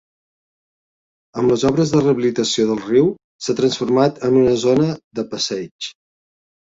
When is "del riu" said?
2.69-3.11